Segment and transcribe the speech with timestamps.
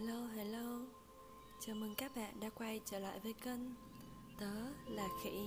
[0.00, 0.80] Hello, hello.
[1.60, 3.60] Chào mừng các bạn đã quay trở lại với kênh
[4.38, 5.46] Tớ là Khỉ.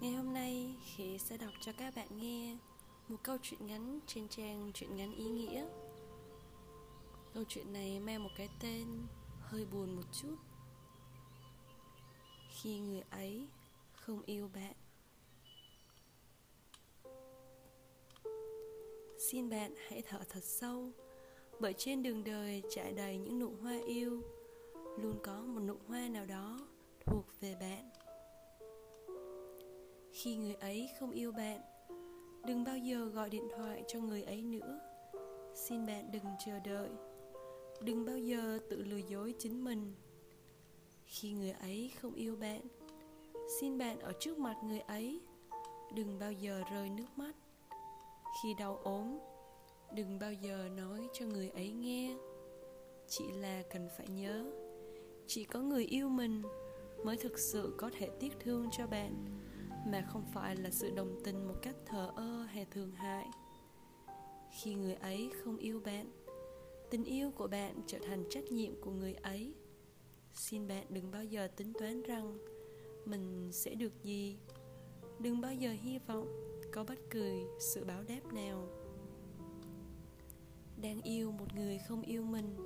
[0.00, 2.56] Ngày hôm nay Khỉ sẽ đọc cho các bạn nghe
[3.08, 5.66] Một câu chuyện ngắn trên trang truyện ngắn ý nghĩa.
[7.34, 9.06] Câu chuyện này mang một cái tên
[9.40, 10.36] hơi buồn một chút.
[12.48, 13.48] Khi người ấy
[13.92, 14.74] không yêu bạn.
[19.30, 20.92] Xin bạn hãy thở thật sâu
[21.60, 24.22] bởi trên đường đời trải đầy những nụ hoa yêu,
[24.98, 26.58] luôn có một nụ hoa nào đó
[27.06, 27.90] thuộc về bạn.
[30.12, 31.60] Khi người ấy không yêu bạn,
[32.46, 34.80] đừng bao giờ gọi điện thoại cho người ấy nữa.
[35.54, 36.88] Xin bạn đừng chờ đợi,
[37.80, 39.94] đừng bao giờ tự lừa dối chính mình.
[41.06, 42.60] Khi người ấy không yêu bạn,
[43.60, 45.20] xin bạn ở trước mặt người ấy,
[45.94, 47.32] đừng bao giờ rơi nước mắt.
[48.42, 49.18] Khi đau ốm
[49.94, 52.16] đừng bao giờ nói cho người ấy nghe.
[53.08, 54.52] Chỉ là cần phải nhớ,
[55.26, 56.42] chỉ có người yêu mình
[57.04, 59.24] mới thực sự có thể tiếc thương cho bạn,
[59.86, 63.28] mà không phải là sự đồng tình một cách thờ ơ hay thường hại.
[64.50, 66.10] Khi người ấy không yêu bạn,
[66.90, 69.54] tình yêu của bạn trở thành trách nhiệm của người ấy.
[70.34, 72.38] Xin bạn đừng bao giờ tính toán rằng
[73.04, 74.38] mình sẽ được gì.
[75.18, 76.28] Đừng bao giờ hy vọng
[76.72, 78.68] có bất cứ sự báo đáp nào
[80.82, 82.56] đang yêu một người không yêu mình,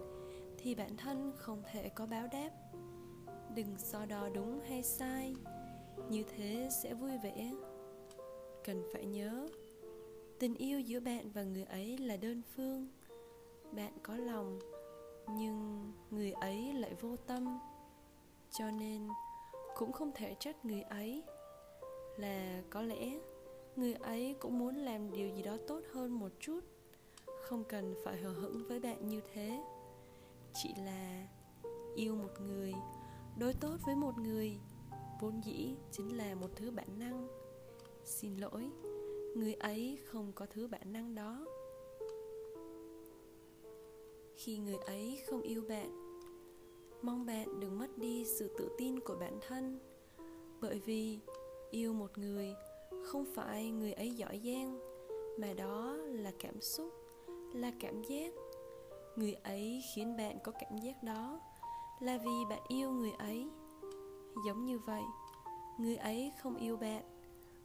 [0.59, 2.51] thì bản thân không thể có báo đáp.
[3.55, 5.35] Đừng so đo đúng hay sai,
[6.11, 7.53] như thế sẽ vui vẻ.
[8.65, 9.49] Cần phải nhớ,
[10.39, 12.89] tình yêu giữa bạn và người ấy là đơn phương.
[13.73, 14.59] Bạn có lòng,
[15.31, 17.59] nhưng người ấy lại vô tâm.
[18.51, 19.09] Cho nên,
[19.77, 21.23] cũng không thể trách người ấy
[22.17, 23.19] là có lẽ
[23.77, 26.61] người ấy cũng muốn làm điều gì đó tốt hơn một chút
[27.53, 29.63] không cần phải hờ hững với bạn như thế.
[30.55, 31.29] Chỉ là
[31.97, 32.73] yêu một người,
[33.39, 34.59] đối tốt với một người,
[35.21, 37.29] vốn dĩ chính là một thứ bản năng.
[38.05, 38.71] Xin lỗi,
[39.37, 41.47] người ấy không có thứ bản năng đó.
[44.37, 46.19] Khi người ấy không yêu bạn,
[47.03, 49.79] mong bạn đừng mất đi sự tự tin của bản thân,
[50.61, 51.19] bởi vì
[51.71, 52.55] yêu một người
[53.05, 54.81] không phải người ấy giỏi giang,
[55.39, 57.02] mà đó là cảm xúc
[57.55, 58.33] là cảm giác.
[59.17, 61.41] Người ấy khiến bạn có cảm giác đó
[62.01, 63.49] là vì bạn yêu người ấy.
[64.47, 65.03] Giống như vậy,
[65.79, 67.03] người ấy không yêu bạn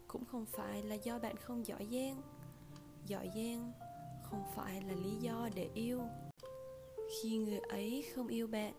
[0.08, 2.22] cũng không phải là do bạn không giỏi giang.
[3.06, 3.72] Giỏi giang
[4.24, 6.02] không phải là lý do để yêu.
[7.22, 8.74] Khi người ấy không yêu bạn,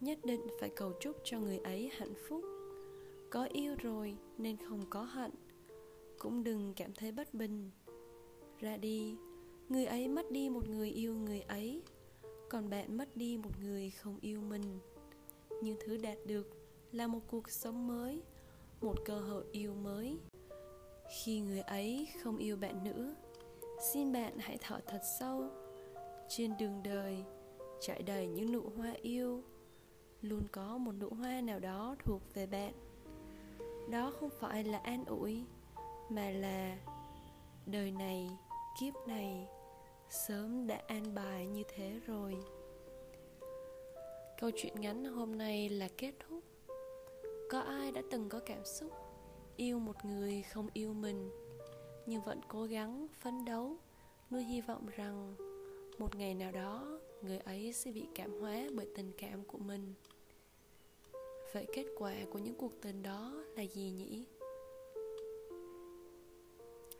[0.00, 2.44] nhất định phải cầu chúc cho người ấy hạnh phúc.
[3.30, 5.30] Có yêu rồi nên không có hận,
[6.18, 7.70] cũng đừng cảm thấy bất bình.
[8.60, 9.16] Ra đi
[9.70, 11.82] người ấy mất đi một người yêu người ấy,
[12.48, 14.78] còn bạn mất đi một người không yêu mình.
[15.62, 16.50] Nhưng thứ đạt được
[16.92, 18.22] là một cuộc sống mới,
[18.80, 20.18] một cơ hội yêu mới.
[21.24, 23.14] Khi người ấy không yêu bạn nữa,
[23.92, 25.44] xin bạn hãy thở thật sâu.
[26.28, 27.24] Trên đường đời,
[27.80, 29.42] trải đầy những nụ hoa yêu,
[30.22, 32.72] luôn có một nụ hoa nào đó thuộc về bạn.
[33.90, 35.44] Đó không phải là an ủi,
[36.08, 36.78] mà là
[37.66, 38.30] đời này,
[38.80, 39.48] kiếp này
[40.10, 42.36] sớm đã an bài như thế rồi.
[44.40, 46.44] Câu chuyện ngắn hôm nay là kết thúc.
[47.50, 48.92] Có ai đã từng có cảm xúc
[49.56, 51.30] yêu một người không yêu mình,
[52.06, 53.76] nhưng vẫn cố gắng phấn đấu,
[54.30, 55.34] nuôi hy vọng rằng
[55.98, 59.94] một ngày nào đó người ấy sẽ bị cảm hóa bởi tình cảm của mình?
[61.52, 64.24] Vậy kết quả của những cuộc tình đó là gì nhỉ?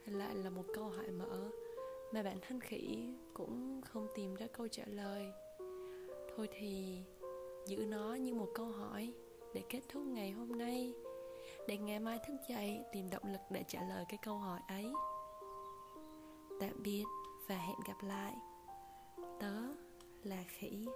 [0.06, 1.50] Lại là một câu hỏi mở
[2.12, 5.26] mà bản thân khỉ cũng không tìm ra câu trả lời.
[6.36, 7.02] Thôi thì
[7.66, 9.14] giữ nó như một câu hỏi
[9.54, 10.94] để kết thúc ngày hôm nay.
[11.68, 14.92] Để ngày mai thức dậy tìm động lực để trả lời cái câu hỏi ấy.
[16.60, 17.04] Tạm biệt
[17.48, 18.34] và hẹn gặp lại.
[19.40, 19.54] Tớ
[20.22, 20.86] là khỉ.